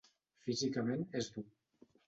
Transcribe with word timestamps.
Físicament 0.47 1.05
és 1.23 1.31
dur. 1.37 1.47